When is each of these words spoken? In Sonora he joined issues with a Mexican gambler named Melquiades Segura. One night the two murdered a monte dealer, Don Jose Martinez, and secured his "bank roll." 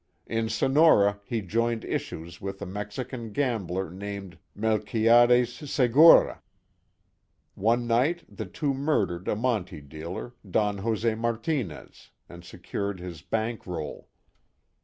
In 0.25 0.49
Sonora 0.49 1.19
he 1.25 1.43
joined 1.43 1.85
issues 1.85 2.41
with 2.41 2.59
a 2.59 2.65
Mexican 2.65 3.31
gambler 3.31 3.91
named 3.91 4.39
Melquiades 4.55 5.69
Segura. 5.71 6.41
One 7.53 7.85
night 7.85 8.23
the 8.27 8.47
two 8.47 8.73
murdered 8.73 9.27
a 9.27 9.35
monte 9.35 9.79
dealer, 9.79 10.33
Don 10.49 10.79
Jose 10.79 11.13
Martinez, 11.13 12.09
and 12.27 12.43
secured 12.43 12.99
his 12.99 13.21
"bank 13.21 13.67
roll." 13.67 14.07